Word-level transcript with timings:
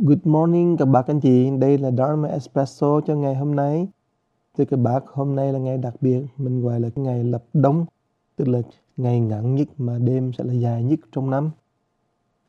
Good 0.00 0.18
morning 0.24 0.76
các 0.76 0.84
bác 0.84 1.06
anh 1.06 1.20
chị, 1.20 1.50
đây 1.58 1.78
là 1.78 1.90
Dharma 1.90 2.28
Espresso 2.28 3.00
cho 3.06 3.14
ngày 3.14 3.34
hôm 3.34 3.56
nay. 3.56 3.88
Thưa 4.58 4.64
các 4.64 4.76
bác, 4.76 5.06
hôm 5.06 5.36
nay 5.36 5.52
là 5.52 5.58
ngày 5.58 5.78
đặc 5.78 5.94
biệt, 6.00 6.22
mình 6.36 6.62
gọi 6.62 6.80
là 6.80 6.88
ngày 6.94 7.24
lập 7.24 7.44
đông, 7.52 7.86
tức 8.36 8.48
là 8.48 8.62
ngày 8.96 9.20
ngắn 9.20 9.54
nhất 9.54 9.68
mà 9.78 9.98
đêm 9.98 10.32
sẽ 10.32 10.44
là 10.44 10.52
dài 10.52 10.82
nhất 10.82 10.98
trong 11.12 11.30
năm. 11.30 11.50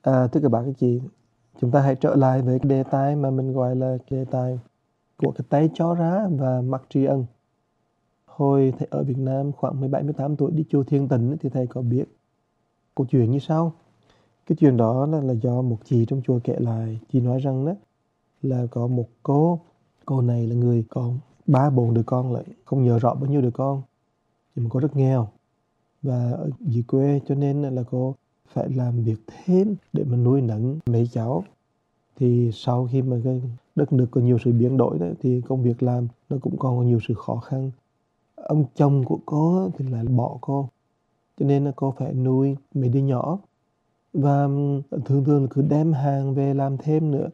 À, 0.01 0.27
thưa 0.27 0.39
các 0.41 0.51
bác 0.51 0.59
anh 0.59 0.73
chị, 0.73 1.01
chúng 1.61 1.71
ta 1.71 1.81
hãy 1.81 1.95
trở 1.95 2.15
lại 2.15 2.41
với 2.41 2.59
cái 2.59 2.69
đề 2.69 2.83
tài 2.83 3.15
mà 3.15 3.29
mình 3.29 3.53
gọi 3.53 3.75
là 3.75 3.97
đề 4.11 4.25
tài 4.25 4.59
của 5.17 5.31
cái 5.31 5.45
tay 5.49 5.69
chó 5.73 5.95
rá 5.95 6.27
và 6.37 6.61
mặt 6.61 6.83
tri 6.89 7.05
ân. 7.05 7.25
Hồi 8.25 8.73
thầy 8.79 8.87
ở 8.91 9.03
Việt 9.03 9.17
Nam 9.17 9.51
khoảng 9.51 9.81
17-18 9.81 10.35
tuổi 10.35 10.51
đi 10.51 10.65
chùa 10.69 10.83
Thiên 10.83 11.07
Tịnh 11.07 11.37
thì 11.41 11.49
thầy 11.49 11.67
có 11.67 11.81
biết 11.81 12.05
câu 12.95 13.07
chuyện 13.09 13.31
như 13.31 13.39
sau 13.39 13.73
cái 14.49 14.55
chuyện 14.59 14.77
đó 14.77 15.05
là, 15.05 15.21
là 15.21 15.33
do 15.33 15.61
một 15.61 15.77
chị 15.85 16.05
trong 16.05 16.21
chùa 16.21 16.39
kể 16.43 16.55
lại. 16.59 16.99
Chị 17.13 17.19
nói 17.19 17.39
rằng 17.39 17.65
đó 17.65 17.73
là 18.41 18.65
có 18.71 18.87
một 18.87 19.07
cô 19.23 19.59
cô 20.05 20.21
này 20.21 20.47
là 20.47 20.55
người 20.55 20.83
còn 20.89 21.19
ba 21.47 21.69
bốn 21.69 21.93
đứa 21.93 22.03
con 22.03 22.33
lại 22.33 22.43
không 22.65 22.83
nhớ 22.83 22.99
rõ 22.99 23.13
bao 23.13 23.25
nhiêu 23.25 23.41
đứa 23.41 23.51
con 23.51 23.81
nhưng 24.55 24.65
mà 24.65 24.69
cô 24.73 24.79
rất 24.79 24.95
nghèo 24.95 25.27
và 26.01 26.31
ở 26.31 26.49
dưới 26.59 26.83
quê 26.83 27.19
cho 27.27 27.35
nên 27.35 27.61
là 27.61 27.83
cô 27.91 28.15
phải 28.53 28.69
làm 28.69 29.03
việc 29.03 29.19
thêm 29.27 29.75
để 29.93 30.03
mà 30.03 30.17
nuôi 30.17 30.41
nấng 30.41 30.79
mấy 30.85 31.09
cháu. 31.13 31.43
Thì 32.15 32.51
sau 32.53 32.89
khi 32.91 33.01
mà 33.01 33.17
cái 33.23 33.41
đất 33.75 33.93
nước 33.93 34.07
có 34.11 34.21
nhiều 34.21 34.37
sự 34.45 34.51
biến 34.51 34.77
đổi 34.77 34.99
đó, 34.99 35.07
thì 35.21 35.41
công 35.41 35.63
việc 35.63 35.83
làm 35.83 36.07
nó 36.29 36.37
cũng 36.41 36.57
còn 36.57 36.77
có 36.77 36.83
nhiều 36.83 36.99
sự 37.07 37.13
khó 37.13 37.35
khăn. 37.35 37.71
Ông 38.35 38.65
chồng 38.75 39.03
của 39.05 39.19
cô 39.25 39.69
thì 39.77 39.85
lại 39.87 40.03
bỏ 40.03 40.37
cô 40.41 40.69
cho 41.39 41.45
nên 41.45 41.65
là 41.65 41.71
cô 41.75 41.93
phải 41.97 42.13
nuôi 42.13 42.55
mấy 42.73 42.89
đứa 42.89 42.99
nhỏ 42.99 43.39
và 44.13 44.43
ừ, 44.43 44.81
thường 45.05 45.23
thường 45.23 45.47
cứ 45.49 45.61
đem 45.61 45.93
hàng 45.93 46.33
về 46.33 46.53
làm 46.53 46.77
thêm 46.77 47.11
nữa. 47.11 47.29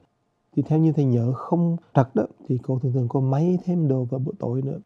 Thì 0.56 0.62
theo 0.62 0.80
như 0.80 0.92
thầy 0.92 1.06
nhớ 1.06 1.34
không 1.34 1.78
trật 1.96 2.16
đó 2.16 2.26
thì 2.48 2.58
cô 2.64 2.80
thường 2.80 2.94
thường 2.94 3.08
cô 3.10 3.22
máy 3.22 3.58
thêm 3.64 3.88
đồ 3.88 4.04
vào 4.04 4.20
buổi 4.20 4.36
tối 4.40 4.62
nữa. 4.62 4.80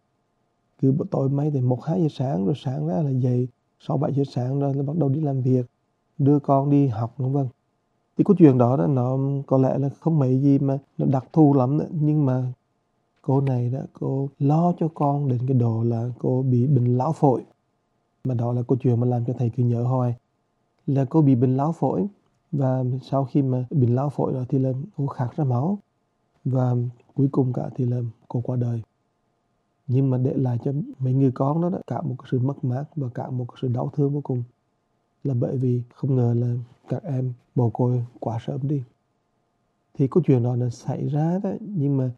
Cứ 0.81 0.91
buổi 0.91 1.07
tối 1.11 1.29
máy 1.29 1.51
thì 1.51 1.61
một 1.61 1.83
hai 1.83 2.01
giờ 2.01 2.07
sáng 2.11 2.45
rồi 2.45 2.55
sáng 2.57 2.87
ra 2.87 3.01
là 3.01 3.09
dậy, 3.09 3.47
sáu 3.79 3.97
bảy 3.97 4.13
giờ 4.13 4.23
sáng 4.31 4.59
rồi 4.59 4.73
là 4.73 4.83
bắt 4.83 4.97
đầu 4.97 5.09
đi 5.09 5.21
làm 5.21 5.41
việc, 5.41 5.65
đưa 6.17 6.39
con 6.39 6.69
đi 6.69 6.87
học 6.87 7.13
vân 7.17 7.31
vân 7.31 7.47
thì 8.19 8.23
cái 8.23 8.35
chuyện 8.37 8.57
đó 8.57 8.77
đó 8.77 8.87
nó 8.87 9.17
có 9.47 9.57
lẽ 9.57 9.77
là 9.77 9.89
không 9.99 10.19
mấy 10.19 10.39
gì 10.41 10.59
mà 10.59 10.77
nó 10.97 11.05
đặc 11.05 11.25
thù 11.33 11.53
lắm 11.53 11.77
nữa. 11.77 11.87
nhưng 11.91 12.25
mà 12.25 12.53
cô 13.21 13.41
này 13.41 13.69
đó, 13.69 13.79
cô 13.93 14.29
lo 14.39 14.73
cho 14.79 14.87
con 14.93 15.27
đến 15.27 15.39
cái 15.47 15.57
độ 15.57 15.83
là 15.83 16.09
cô 16.19 16.41
bị 16.41 16.67
bệnh 16.67 16.97
lão 16.97 17.13
phổi. 17.13 17.41
Mà 18.23 18.33
đó 18.33 18.53
là 18.53 18.61
câu 18.67 18.77
chuyện 18.81 18.99
mà 18.99 19.07
làm 19.07 19.25
cho 19.25 19.33
thầy 19.37 19.51
cứ 19.57 19.63
nhớ 19.63 19.83
hoài 19.83 20.15
là 20.89 21.05
cô 21.05 21.21
bị 21.21 21.35
bệnh 21.35 21.57
lao 21.57 21.71
phổi. 21.71 22.07
Và 22.51 22.83
sau 23.01 23.25
khi 23.25 23.41
mà 23.41 23.65
bệnh 23.69 23.95
lao 23.95 24.09
phổi 24.09 24.33
đó 24.33 24.43
thì 24.49 24.59
là 24.59 24.71
cô 24.97 25.07
khạc 25.07 25.35
ra 25.35 25.43
máu. 25.43 25.79
Và 26.45 26.75
cuối 27.15 27.29
cùng 27.31 27.53
cả 27.53 27.69
thì 27.75 27.85
là 27.85 28.01
cô 28.27 28.41
qua 28.41 28.55
đời. 28.55 28.81
Nhưng 29.87 30.09
mà 30.09 30.17
để 30.17 30.33
lại 30.33 30.57
cho 30.63 30.71
mấy 30.99 31.13
người 31.13 31.31
con 31.31 31.61
đó, 31.61 31.69
đó 31.69 31.79
cả 31.87 32.01
một 32.01 32.15
sự 32.31 32.39
mất 32.39 32.63
mát 32.63 32.83
và 32.95 33.07
cả 33.13 33.29
một 33.29 33.45
sự 33.61 33.67
đau 33.67 33.91
thương 33.95 34.13
vô 34.13 34.21
cùng. 34.23 34.43
Là 35.23 35.33
bởi 35.33 35.57
vì 35.57 35.81
không 35.93 36.15
ngờ 36.15 36.33
là 36.37 36.55
các 36.89 37.03
em 37.03 37.33
bỏ 37.55 37.69
côi 37.73 38.05
quá 38.19 38.37
sớm 38.47 38.67
đi. 38.67 38.83
Thì 39.93 40.07
câu 40.07 40.23
chuyện 40.25 40.43
đó 40.43 40.55
là 40.55 40.69
xảy 40.69 41.07
ra 41.07 41.39
đó 41.43 41.49
nhưng 41.59 41.97
mà 41.97 42.11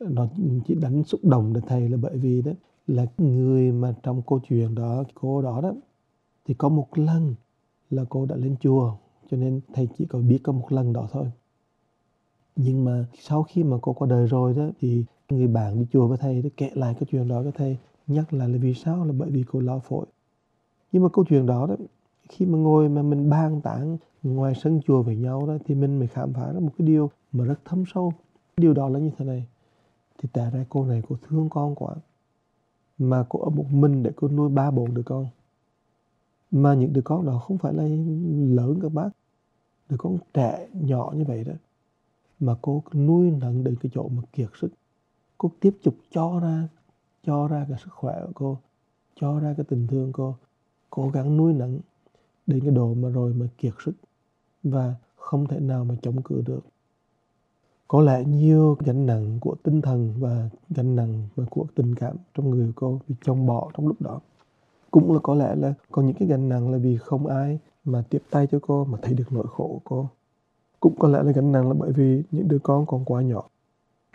nó 0.00 0.26
chỉ 0.66 0.74
đánh 0.74 1.04
xúc 1.04 1.20
động 1.24 1.52
được 1.52 1.60
thầy 1.66 1.88
là 1.88 1.96
bởi 2.02 2.18
vì 2.18 2.42
đó 2.42 2.52
là 2.86 3.06
người 3.18 3.72
mà 3.72 3.94
trong 4.02 4.22
câu 4.22 4.40
chuyện 4.48 4.74
đó 4.74 5.04
cô 5.14 5.42
đó 5.42 5.60
đó 5.60 5.72
thì 6.44 6.54
có 6.54 6.68
một 6.68 6.98
lần 6.98 7.34
là 7.94 8.04
cô 8.08 8.26
đã 8.26 8.36
lên 8.36 8.56
chùa, 8.60 8.94
cho 9.30 9.36
nên 9.36 9.60
thầy 9.74 9.88
chỉ 9.98 10.06
có 10.06 10.18
biết 10.18 10.38
có 10.42 10.52
một 10.52 10.72
lần 10.72 10.92
đó 10.92 11.08
thôi. 11.12 11.30
Nhưng 12.56 12.84
mà 12.84 13.06
sau 13.20 13.42
khi 13.42 13.64
mà 13.64 13.76
cô 13.82 13.92
qua 13.92 14.08
đời 14.08 14.26
rồi 14.26 14.54
đó, 14.54 14.68
thì 14.80 15.04
người 15.28 15.46
bạn 15.46 15.78
đi 15.78 15.86
chùa 15.92 16.06
với 16.06 16.18
thầy 16.18 16.42
đã 16.42 16.48
kể 16.56 16.70
lại 16.74 16.94
cái 16.94 17.06
chuyện 17.10 17.28
đó 17.28 17.42
với 17.42 17.52
thầy, 17.52 17.78
nhắc 18.06 18.32
lại 18.32 18.48
là 18.48 18.58
vì 18.58 18.74
sao, 18.74 19.04
là 19.04 19.12
bởi 19.18 19.30
vì 19.30 19.44
cô 19.52 19.60
lao 19.60 19.80
phổi. 19.80 20.06
Nhưng 20.92 21.02
mà 21.02 21.08
câu 21.12 21.24
chuyện 21.28 21.46
đó 21.46 21.66
đó, 21.66 21.76
khi 22.28 22.46
mà 22.46 22.58
ngồi 22.58 22.88
mà 22.88 23.02
mình 23.02 23.30
bàn 23.30 23.60
tán 23.60 23.96
ngoài 24.22 24.54
sân 24.62 24.80
chùa 24.86 25.02
với 25.02 25.16
nhau 25.16 25.46
đó, 25.46 25.56
thì 25.64 25.74
mình 25.74 25.98
mới 25.98 26.08
khám 26.08 26.32
phá 26.32 26.52
ra 26.52 26.60
một 26.60 26.70
cái 26.78 26.86
điều 26.86 27.10
mà 27.32 27.44
rất 27.44 27.64
thâm 27.64 27.84
sâu. 27.94 28.12
Điều 28.56 28.74
đó 28.74 28.88
là 28.88 28.98
như 28.98 29.10
thế 29.18 29.24
này. 29.24 29.46
Thì 30.18 30.28
tại 30.32 30.50
ra 30.50 30.64
cô 30.68 30.84
này 30.84 31.02
cô 31.08 31.16
thương 31.28 31.48
con 31.48 31.74
quá, 31.74 31.94
mà 32.98 33.24
cô 33.28 33.40
ở 33.40 33.50
một 33.50 33.66
mình 33.70 34.02
để 34.02 34.10
cô 34.16 34.28
nuôi 34.28 34.48
ba 34.48 34.70
bốn 34.70 34.94
đứa 34.94 35.02
con 35.02 35.26
mà 36.54 36.74
những 36.74 36.92
đứa 36.92 37.00
con 37.04 37.26
đó 37.26 37.38
không 37.38 37.58
phải 37.58 37.74
là 37.74 37.84
lớn 38.54 38.78
các 38.82 38.92
bác. 38.92 39.08
Đứa 39.88 39.96
con 39.96 40.18
trẻ 40.34 40.68
nhỏ 40.72 41.12
như 41.16 41.24
vậy 41.24 41.44
đó. 41.44 41.52
Mà 42.40 42.54
cô 42.62 42.82
nuôi 42.92 43.30
nấng 43.30 43.64
đến 43.64 43.76
cái 43.80 43.90
chỗ 43.94 44.08
mà 44.08 44.22
kiệt 44.32 44.48
sức. 44.60 44.68
Cô 45.38 45.50
tiếp 45.60 45.76
tục 45.82 45.94
cho 46.10 46.40
ra 46.40 46.68
cho 47.26 47.48
ra 47.48 47.66
cái 47.68 47.78
sức 47.84 47.90
khỏe 47.90 48.20
của 48.26 48.32
cô, 48.34 48.58
cho 49.20 49.40
ra 49.40 49.54
cái 49.56 49.64
tình 49.68 49.86
thương 49.86 50.12
cô. 50.12 50.34
Cố 50.90 51.08
gắng 51.08 51.36
nuôi 51.36 51.52
nấng 51.52 51.80
đến 52.46 52.60
cái 52.60 52.70
độ 52.70 52.94
mà 52.94 53.08
rồi 53.08 53.34
mà 53.34 53.46
kiệt 53.58 53.74
sức 53.84 53.92
và 54.62 54.94
không 55.16 55.46
thể 55.46 55.60
nào 55.60 55.84
mà 55.84 55.94
chống 56.02 56.22
cự 56.22 56.42
được. 56.46 56.60
Có 57.88 58.00
lẽ 58.00 58.24
nhiều 58.24 58.76
gánh 58.84 59.06
nặng 59.06 59.38
của 59.40 59.56
tinh 59.62 59.80
thần 59.80 60.14
và 60.18 60.48
gánh 60.70 60.96
nặng 60.96 61.28
và 61.34 61.44
của 61.50 61.66
tình 61.74 61.94
cảm 61.94 62.16
trong 62.34 62.50
người 62.50 62.72
cô 62.74 63.00
bị 63.08 63.14
chồng 63.24 63.46
bỏ 63.46 63.70
trong 63.74 63.88
lúc 63.88 64.02
đó 64.02 64.20
cũng 64.94 65.12
là 65.12 65.18
có 65.22 65.34
lẽ 65.34 65.54
là 65.54 65.74
có 65.90 66.02
những 66.02 66.14
cái 66.14 66.28
gánh 66.28 66.48
nặng 66.48 66.72
là 66.72 66.78
vì 66.78 66.96
không 66.96 67.26
ai 67.26 67.58
mà 67.84 68.02
tiếp 68.10 68.22
tay 68.30 68.46
cho 68.46 68.58
cô 68.62 68.84
mà 68.84 68.98
thấy 69.02 69.14
được 69.14 69.24
nỗi 69.30 69.46
khổ 69.48 69.68
của 69.68 69.80
cô. 69.84 70.08
Cũng 70.80 70.94
có 70.98 71.08
lẽ 71.08 71.22
là 71.22 71.32
gánh 71.32 71.52
nặng 71.52 71.68
là 71.68 71.74
bởi 71.78 71.92
vì 71.92 72.22
những 72.30 72.48
đứa 72.48 72.58
con 72.58 72.86
còn 72.86 73.04
quá 73.04 73.22
nhỏ. 73.22 73.48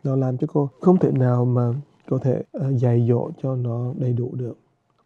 Nó 0.04 0.16
làm 0.16 0.38
cho 0.38 0.48
cô 0.54 0.70
không 0.82 0.98
thể 0.98 1.12
nào 1.12 1.46
mà 1.46 1.74
có 2.10 2.18
thể 2.18 2.44
uh, 2.58 2.76
dạy 2.78 3.06
dỗ 3.08 3.32
cho 3.44 3.56
nó 3.56 3.94
đầy 3.98 4.14
đủ 4.14 4.36
được. 4.36 4.58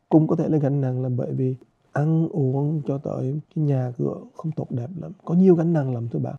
Cũng 0.09 0.27
có 0.27 0.35
thể 0.35 0.49
là 0.49 0.57
gánh 0.57 0.81
nặng 0.81 1.03
là 1.03 1.09
bởi 1.09 1.33
vì 1.33 1.55
ăn 1.91 2.27
uống 2.27 2.81
cho 2.87 2.97
tới 2.97 3.39
cái 3.55 3.63
nhà 3.63 3.91
cửa 3.97 4.15
không 4.35 4.51
tốt 4.51 4.67
đẹp 4.69 4.89
lắm. 5.01 5.11
Có 5.25 5.33
nhiều 5.33 5.55
gánh 5.55 5.73
nặng 5.73 5.93
lắm 5.93 6.07
thưa 6.11 6.19
bạn. 6.19 6.35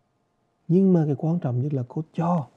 Nhưng 0.67 0.93
mà 0.93 1.05
cái 1.05 1.15
quan 1.17 1.39
trọng 1.39 1.61
nhất 1.61 1.73
là 1.73 1.83
cô 1.87 2.03
cho. 2.13 2.47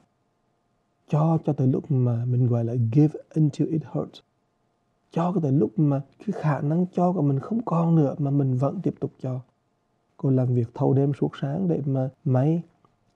Cho 1.09 1.37
cho 1.45 1.53
tới 1.53 1.67
lúc 1.67 1.91
mà 1.91 2.25
mình 2.25 2.47
gọi 2.47 2.65
là 2.65 2.75
give 2.93 3.19
until 3.35 3.67
it 3.67 3.81
hurts 3.85 4.19
cho 5.11 5.31
cái 5.31 5.41
tới 5.43 5.51
lúc 5.51 5.79
mà 5.79 6.01
cái 6.19 6.41
khả 6.41 6.61
năng 6.61 6.85
cho 6.91 7.13
của 7.13 7.21
mình 7.21 7.39
không 7.39 7.61
còn 7.65 7.95
nữa 7.95 8.15
mà 8.17 8.31
mình 8.31 8.57
vẫn 8.57 8.79
tiếp 8.83 8.93
tục 8.99 9.11
cho. 9.21 9.39
Cô 10.17 10.29
làm 10.29 10.55
việc 10.55 10.67
thâu 10.73 10.93
đêm 10.93 11.11
suốt 11.19 11.31
sáng 11.41 11.67
để 11.67 11.81
mà 11.85 12.09
máy 12.25 12.61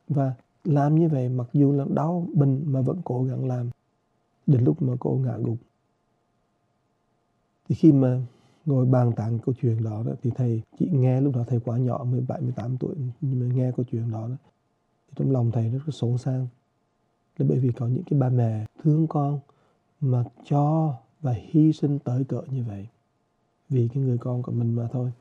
và 0.08 0.34
làm 0.64 0.96
như 0.96 1.10
vậy 1.10 1.30
mặc 1.30 1.48
dù 1.54 1.72
là 1.72 1.86
đau 1.90 2.28
bệnh 2.34 2.64
mà 2.66 2.82
vẫn 2.82 3.02
cố 3.04 3.24
gắng 3.24 3.48
làm. 3.48 3.70
Đến 4.48 4.64
lúc 4.64 4.82
mà 4.82 4.94
cô 5.00 5.20
ngã 5.26 5.38
gục. 5.38 5.58
Thì 7.70 7.76
khi 7.76 7.92
mà 7.92 8.22
ngồi 8.66 8.86
bàn 8.86 9.12
tán 9.16 9.40
câu 9.46 9.56
chuyện 9.62 9.84
đó, 9.84 10.04
đó 10.06 10.12
thì 10.22 10.32
thầy 10.36 10.62
chỉ 10.80 10.90
nghe 10.92 11.22
lúc 11.22 11.36
đó 11.36 11.44
thầy 11.48 11.60
quá 11.60 11.78
nhỏ 11.78 12.04
17 12.04 12.42
18 12.42 12.78
tuổi 12.78 12.96
nhưng 13.22 13.40
mà 13.40 13.56
nghe 13.56 13.72
câu 13.76 13.86
chuyện 13.92 14.12
đó, 14.12 14.28
đó 14.28 14.36
thì 15.08 15.14
trong 15.16 15.32
lòng 15.32 15.52
thầy 15.52 15.70
rất 15.70 15.80
là 15.86 15.92
xốn 15.92 16.18
sang 16.18 16.48
là 17.38 17.46
bởi 17.50 17.60
vì 17.60 17.72
có 17.72 17.88
những 17.88 18.04
cái 18.04 18.20
ba 18.20 18.30
mẹ 18.30 18.66
thương 18.84 19.08
con 19.08 19.40
mà 20.02 20.24
cho 20.46 20.94
và 21.24 21.32
hy 21.32 21.74
sinh 21.74 22.00
tới 22.00 22.24
cỡ 22.24 22.42
như 22.52 22.64
vậy. 22.64 22.88
Vì 23.70 23.88
cái 23.94 24.04
người 24.04 24.18
con 24.18 24.44
của 24.44 24.52
mình 24.52 24.76
mà 24.76 24.88
thôi. 24.92 25.12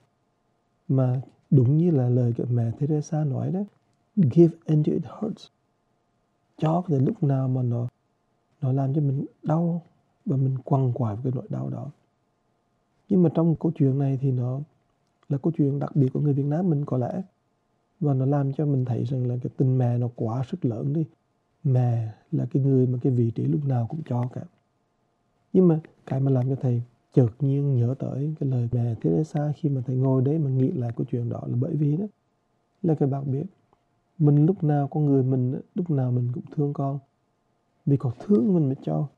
Mà 0.89 1.21
đúng 1.51 1.77
như 1.77 1.91
là 1.91 2.09
lời 2.09 2.33
của 2.37 2.45
mẹ 2.51 2.71
Teresa 2.71 3.25
nói 3.25 3.53
đó, 3.53 3.61
give 4.17 4.57
until 4.67 4.95
it 4.95 5.03
hurts. 5.09 5.47
Cho 6.59 6.83
tới 6.89 7.01
lúc 7.01 7.23
nào 7.23 7.49
mà 7.49 7.63
nó 7.63 7.89
nó 8.61 8.73
làm 8.73 8.95
cho 8.95 9.01
mình 9.01 9.27
đau 9.43 9.83
và 10.27 10.37
mình 10.37 10.59
quằn 10.65 10.93
quại 10.93 11.17
với 11.17 11.25
cái 11.25 11.33
nỗi 11.35 11.47
đau 11.49 11.71
đó. 11.71 11.91
Nhưng 13.09 13.23
mà 13.23 13.31
trong 13.35 13.55
câu 13.61 13.73
chuyện 13.75 13.99
này 13.99 14.19
thì 14.21 14.31
nó 14.31 14.61
là 15.29 15.39
câu 15.39 15.53
chuyện 15.57 15.79
đặc 15.79 15.97
biệt 15.97 16.09
của 16.13 16.21
người 16.21 16.33
Việt 16.33 16.47
Nam 16.47 16.71
mình 16.71 16.85
có 16.85 16.99
lẽ. 16.99 17.23
Và 18.01 18.15
nó 18.15 18.27
làm 18.27 18.53
cho 18.53 18.67
mình 18.67 18.85
thấy 18.85 19.05
rằng 19.05 19.27
là 19.27 19.37
cái 19.43 19.51
tình 19.57 19.79
mẹ 19.79 19.99
nó 19.99 20.09
quá 20.17 20.45
sức 20.51 20.65
lớn 20.65 20.93
đi. 20.93 21.05
Mẹ 21.65 22.13
là 22.33 22.47
cái 22.51 22.63
người 22.63 22.87
mà 22.87 22.99
cái 23.03 23.13
vị 23.13 23.31
trí 23.31 23.45
lúc 23.45 23.65
nào 23.65 23.87
cũng 23.87 24.01
cho 24.09 24.29
cả 24.33 24.43
nhưng 25.53 25.69
mà 25.69 25.81
cái 26.07 26.21
mà 26.21 26.31
làm 26.31 26.49
cho 26.49 26.57
thầy 26.57 26.83
chợt 27.13 27.29
nhiên 27.41 27.75
nhớ 27.75 27.95
tới 27.99 28.35
cái 28.41 28.49
lời 28.49 28.69
mẹ 28.73 28.95
Teresa 28.95 29.53
khi 29.57 29.69
mà 29.69 29.81
thầy 29.87 29.97
ngồi 29.97 30.23
đấy 30.23 30.39
mà 30.39 30.51
nghĩ 30.51 30.71
lại 30.73 30.91
cái 30.97 31.07
chuyện 31.11 31.29
đó 31.29 31.41
là 31.47 31.57
bởi 31.61 31.77
vì 31.77 31.97
đó, 31.97 32.07
là 32.83 32.95
cái 32.95 33.09
bác 33.09 33.27
biết, 33.27 33.45
mình 34.19 34.47
lúc 34.47 34.65
nào 34.65 34.89
con 34.89 35.05
người 35.05 35.23
mình 35.23 35.61
lúc 35.75 35.91
nào 35.91 36.13
mình 36.13 36.29
cũng 36.35 36.45
thương 36.57 36.73
con, 36.73 36.99
vì 37.87 37.97
còn 37.97 38.13
thương 38.21 38.55
mình 38.55 38.67
mới 38.67 38.77
cho. 38.83 39.09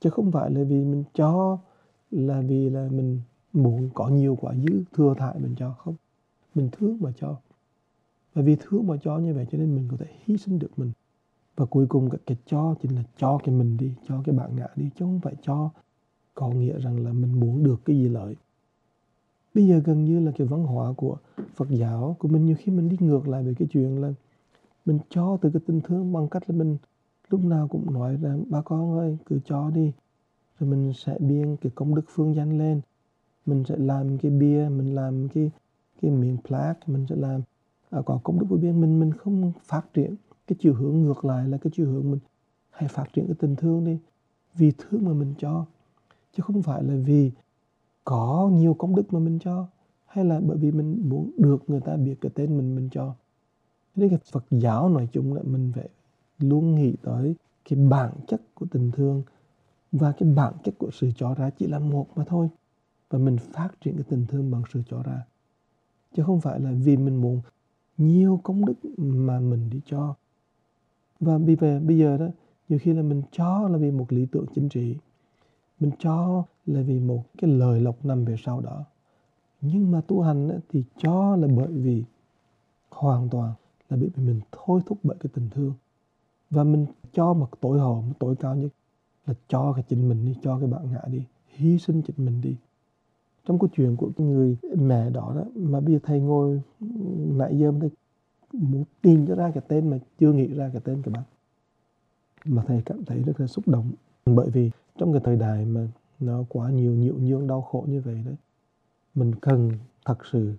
Chứ 0.00 0.10
không 0.10 0.32
phải 0.32 0.50
là 0.50 0.64
vì 0.64 0.84
mình 0.84 1.04
cho, 1.14 1.58
là 2.10 2.40
vì 2.40 2.70
là 2.70 2.88
mình 2.90 3.20
muốn 3.52 3.90
có 3.94 4.08
nhiều 4.08 4.38
quả 4.40 4.54
dư 4.54 4.84
thừa 4.92 5.14
thải 5.18 5.38
mình 5.38 5.54
cho, 5.58 5.74
không. 5.78 5.94
Mình 6.54 6.68
thương 6.72 6.96
mà 7.00 7.12
cho. 7.16 7.36
Và 8.34 8.42
vì 8.42 8.56
thương 8.60 8.86
mà 8.86 8.96
cho 9.02 9.18
như 9.18 9.34
vậy 9.34 9.46
cho 9.50 9.58
nên 9.58 9.74
mình 9.74 9.88
có 9.90 9.96
thể 9.96 10.06
hy 10.24 10.36
sinh 10.36 10.58
được 10.58 10.70
mình 10.76 10.92
và 11.56 11.66
cuối 11.66 11.86
cùng 11.86 12.10
cái, 12.10 12.20
cái 12.26 12.36
cho 12.46 12.74
chính 12.82 12.96
là 12.96 13.02
cho 13.16 13.38
cái 13.44 13.54
mình 13.54 13.76
đi 13.76 13.90
cho 14.08 14.22
cái 14.24 14.34
bạn 14.34 14.56
ngã 14.56 14.66
đi 14.76 14.90
chứ 14.98 15.04
không 15.04 15.20
phải 15.20 15.34
cho 15.42 15.70
có 16.34 16.48
nghĩa 16.48 16.78
rằng 16.78 17.04
là 17.04 17.12
mình 17.12 17.40
muốn 17.40 17.64
được 17.64 17.80
cái 17.84 17.96
gì 17.96 18.08
lợi. 18.08 18.36
Bây 19.54 19.66
giờ 19.66 19.78
gần 19.84 20.04
như 20.04 20.20
là 20.20 20.32
cái 20.38 20.46
văn 20.46 20.64
hóa 20.64 20.92
của 20.92 21.16
Phật 21.54 21.68
giáo 21.70 22.16
của 22.18 22.28
mình 22.28 22.46
nhiều 22.46 22.56
khi 22.58 22.72
mình 22.72 22.88
đi 22.88 22.96
ngược 23.00 23.28
lại 23.28 23.42
về 23.42 23.54
cái 23.58 23.68
chuyện 23.70 24.00
là 24.00 24.12
mình 24.86 24.98
cho 25.08 25.38
từ 25.40 25.50
cái 25.50 25.62
tình 25.66 25.80
thương 25.80 26.12
bằng 26.12 26.28
cách 26.28 26.42
là 26.50 26.56
mình 26.56 26.76
lúc 27.28 27.44
nào 27.44 27.68
cũng 27.68 27.94
nói 27.94 28.16
rằng 28.16 28.44
ba 28.48 28.62
con 28.62 28.98
ơi 28.98 29.16
cứ 29.26 29.40
cho 29.44 29.70
đi 29.70 29.92
rồi 30.58 30.70
mình 30.70 30.92
sẽ 30.96 31.16
biên 31.18 31.56
cái 31.56 31.72
công 31.74 31.94
đức 31.94 32.04
phương 32.08 32.34
danh 32.34 32.58
lên. 32.58 32.80
Mình 33.46 33.64
sẽ 33.68 33.76
làm 33.78 34.18
cái 34.18 34.30
bia 34.30 34.68
mình 34.68 34.94
làm 34.94 35.28
cái 35.28 35.50
cái 36.02 36.10
miếng 36.10 36.36
plaque 36.48 36.80
mình 36.86 37.06
sẽ 37.08 37.16
làm 37.16 37.40
à, 37.90 38.00
có 38.06 38.20
công 38.22 38.38
đức 38.40 38.46
của 38.48 38.56
biên. 38.56 38.80
Mình 38.80 39.00
mình 39.00 39.12
không 39.12 39.52
phát 39.64 39.82
triển 39.94 40.14
cái 40.46 40.56
chiều 40.58 40.74
hướng 40.74 41.02
ngược 41.02 41.24
lại 41.24 41.48
là 41.48 41.58
cái 41.58 41.70
chiều 41.76 41.86
hướng 41.86 42.10
mình 42.10 42.20
hãy 42.70 42.88
phát 42.88 43.12
triển 43.12 43.26
cái 43.26 43.36
tình 43.38 43.56
thương 43.56 43.84
đi, 43.84 43.98
vì 44.54 44.72
thương 44.78 45.04
mà 45.04 45.12
mình 45.12 45.34
cho, 45.38 45.66
chứ 46.32 46.42
không 46.42 46.62
phải 46.62 46.82
là 46.82 46.94
vì 47.04 47.30
có 48.04 48.50
nhiều 48.52 48.74
công 48.74 48.96
đức 48.96 49.12
mà 49.12 49.18
mình 49.20 49.38
cho, 49.38 49.66
hay 50.06 50.24
là 50.24 50.40
bởi 50.40 50.56
vì 50.56 50.72
mình 50.72 51.08
muốn 51.08 51.30
được 51.36 51.64
người 51.66 51.80
ta 51.80 51.96
biết 51.96 52.14
cái 52.20 52.30
tên 52.34 52.56
mình 52.56 52.74
mình 52.74 52.88
cho. 52.92 53.14
Nên 53.96 54.08
cái 54.08 54.18
Phật 54.32 54.44
giáo 54.50 54.88
nói 54.88 55.08
chung 55.12 55.34
là 55.34 55.42
mình 55.42 55.72
phải 55.74 55.88
luôn 56.38 56.74
nghĩ 56.74 56.94
tới 57.02 57.34
cái 57.68 57.78
bản 57.88 58.12
chất 58.28 58.42
của 58.54 58.66
tình 58.70 58.90
thương, 58.90 59.22
và 59.92 60.12
cái 60.12 60.28
bản 60.34 60.54
chất 60.64 60.78
của 60.78 60.90
sự 60.92 61.10
cho 61.16 61.34
ra 61.34 61.50
chỉ 61.50 61.66
là 61.66 61.78
một 61.78 62.06
mà 62.16 62.24
thôi, 62.26 62.48
và 63.10 63.18
mình 63.18 63.36
phát 63.52 63.68
triển 63.80 63.94
cái 63.94 64.04
tình 64.08 64.26
thương 64.28 64.50
bằng 64.50 64.62
sự 64.72 64.82
cho 64.90 65.02
ra. 65.02 65.22
Chứ 66.16 66.22
không 66.26 66.40
phải 66.40 66.60
là 66.60 66.72
vì 66.84 66.96
mình 66.96 67.20
muốn 67.20 67.40
nhiều 67.98 68.40
công 68.42 68.64
đức 68.64 68.74
mà 68.96 69.40
mình 69.40 69.70
đi 69.70 69.80
cho 69.86 70.14
và 71.20 71.38
bây 71.38 71.56
giờ 71.56 71.80
bây 71.80 71.98
giờ 71.98 72.16
đó, 72.16 72.26
nhiều 72.68 72.78
khi 72.82 72.92
là 72.92 73.02
mình 73.02 73.22
cho 73.30 73.68
là 73.68 73.78
vì 73.78 73.90
một 73.90 74.12
lý 74.12 74.26
tưởng 74.26 74.46
chính 74.54 74.68
trị. 74.68 74.96
Mình 75.80 75.90
cho 75.98 76.44
là 76.66 76.82
vì 76.82 77.00
một 77.00 77.24
cái 77.38 77.50
lời 77.50 77.80
lộc 77.80 78.04
nằm 78.04 78.24
về 78.24 78.36
sau 78.44 78.60
đó. 78.60 78.84
Nhưng 79.60 79.90
mà 79.90 80.00
tu 80.00 80.20
hành 80.20 80.60
thì 80.68 80.84
cho 80.96 81.36
là 81.36 81.48
bởi 81.56 81.72
vì 81.72 82.04
hoàn 82.90 83.28
toàn 83.28 83.52
là 83.88 83.96
bị 83.96 84.10
mình 84.16 84.40
thôi 84.52 84.80
thúc 84.86 84.98
bởi 85.02 85.16
cái 85.20 85.30
tình 85.34 85.48
thương. 85.50 85.72
Và 86.50 86.64
mình 86.64 86.86
cho 87.12 87.32
một 87.32 87.48
tội 87.60 87.78
hồn 87.78 88.04
tội 88.18 88.36
cao 88.36 88.56
nhất 88.56 88.68
là 89.26 89.34
cho 89.48 89.72
cái 89.72 89.84
chính 89.88 90.08
mình 90.08 90.24
đi, 90.24 90.34
cho 90.42 90.58
cái 90.58 90.68
bạn 90.68 90.90
ngã 90.92 91.00
đi, 91.06 91.22
hy 91.48 91.78
sinh 91.78 92.02
chính 92.02 92.26
mình 92.26 92.40
đi. 92.40 92.56
Trong 93.46 93.58
câu 93.58 93.68
chuyện 93.76 93.96
của 93.96 94.10
cái 94.16 94.26
người 94.26 94.56
mẹ 94.76 95.10
đó 95.10 95.32
đó, 95.36 95.44
mà 95.54 95.80
bây 95.80 95.94
giờ 95.94 95.98
thầy 96.02 96.20
ngồi 96.20 96.62
nãy 97.16 97.58
giờ 97.58 97.72
thầy 97.80 97.90
muốn 98.60 98.84
tìm 99.02 99.26
cho 99.26 99.34
ra 99.34 99.50
cái 99.54 99.62
tên 99.68 99.90
mà 99.90 99.98
chưa 100.18 100.32
nghĩ 100.32 100.54
ra 100.54 100.70
cái 100.72 100.82
tên 100.84 101.02
của 101.02 101.10
bạn. 101.10 101.24
Mà 102.44 102.62
thầy 102.66 102.82
cảm 102.86 103.04
thấy 103.04 103.22
rất 103.22 103.40
là 103.40 103.46
xúc 103.46 103.68
động. 103.68 103.92
Bởi 104.26 104.50
vì 104.50 104.70
trong 104.98 105.12
cái 105.12 105.22
thời 105.24 105.36
đại 105.36 105.64
mà 105.64 105.88
nó 106.20 106.44
quá 106.48 106.70
nhiều 106.70 106.92
nhiễu 106.92 107.14
nhương, 107.14 107.46
đau 107.46 107.62
khổ 107.62 107.84
như 107.88 108.00
vậy 108.00 108.22
đấy, 108.24 108.36
mình 109.14 109.34
cần 109.40 109.72
thật 110.04 110.18
sự 110.32 110.54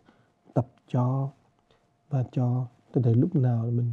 tập 0.53 0.67
cho 0.88 1.29
và 2.09 2.23
cho 2.31 2.67
cho 2.94 3.01
đến 3.01 3.19
lúc 3.19 3.35
nào 3.35 3.65
mình 3.71 3.91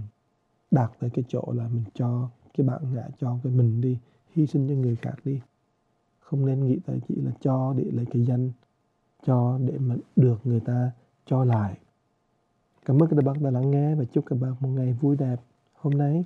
đạt 0.70 0.90
tới 1.00 1.10
cái 1.10 1.24
chỗ 1.28 1.52
là 1.52 1.68
mình 1.68 1.84
cho 1.94 2.30
cái 2.56 2.66
bạn 2.66 2.94
ngã 2.94 3.08
cho 3.20 3.38
cái 3.44 3.52
mình 3.52 3.80
đi, 3.80 3.98
hy 4.32 4.46
sinh 4.46 4.68
cho 4.68 4.74
người 4.74 4.96
khác 4.96 5.14
đi. 5.24 5.40
Không 6.20 6.46
nên 6.46 6.66
nghĩ 6.66 6.78
tới 6.86 7.00
chỉ 7.08 7.14
là 7.14 7.32
cho 7.40 7.74
để 7.78 7.84
lấy 7.84 8.06
cái 8.06 8.24
danh, 8.24 8.50
cho 9.26 9.58
để 9.66 9.78
mà 9.78 9.94
được 10.16 10.40
người 10.44 10.60
ta 10.60 10.90
cho 11.26 11.44
lại 11.44 11.78
cảm 12.84 13.02
ơn 13.02 13.08
các 13.08 13.24
bạn 13.24 13.42
đã 13.42 13.50
lắng 13.50 13.70
nghe 13.70 13.94
và 13.94 14.04
chúc 14.04 14.24
các 14.26 14.36
bạn 14.40 14.54
một 14.60 14.68
ngày 14.68 14.92
vui 15.00 15.16
đẹp. 15.16 15.36
Hôm 15.74 15.98
nay 15.98 16.24